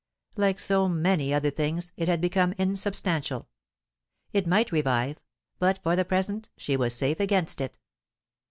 [0.35, 3.47] Like so many other things, it had become insubstantial.
[4.33, 5.19] It might revive,
[5.59, 7.77] but for the present she was safe against it.